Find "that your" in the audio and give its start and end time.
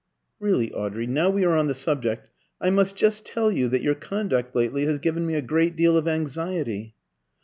3.67-3.93